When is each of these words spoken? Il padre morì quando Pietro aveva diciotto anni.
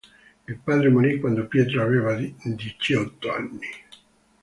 Il 0.47 0.57
padre 0.57 0.89
morì 0.89 1.19
quando 1.19 1.45
Pietro 1.45 1.83
aveva 1.83 2.15
diciotto 2.15 3.31
anni. 3.31 3.67